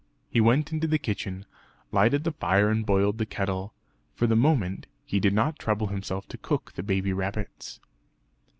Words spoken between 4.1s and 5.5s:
for the moment he did